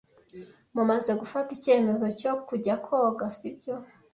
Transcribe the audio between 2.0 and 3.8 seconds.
cyo kujya koga, sibyo?